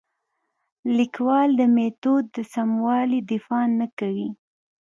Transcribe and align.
لیکوال 0.97 1.49
د 1.59 1.61
میتود 1.75 2.25
د 2.35 2.37
سموالي 2.53 3.19
دفاع 3.31 3.65
نه 3.79 3.87
کوي. 3.99 4.29